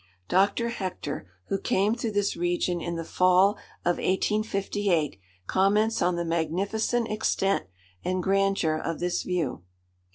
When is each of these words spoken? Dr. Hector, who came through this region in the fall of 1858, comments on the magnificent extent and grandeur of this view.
Dr. 0.29 0.69
Hector, 0.69 1.29
who 1.49 1.59
came 1.59 1.93
through 1.93 2.13
this 2.13 2.35
region 2.35 2.81
in 2.81 2.95
the 2.95 3.03
fall 3.03 3.51
of 3.85 3.97
1858, 3.97 5.19
comments 5.45 6.01
on 6.01 6.15
the 6.15 6.25
magnificent 6.25 7.07
extent 7.11 7.67
and 8.03 8.23
grandeur 8.23 8.77
of 8.83 8.99
this 8.99 9.21
view. 9.21 9.61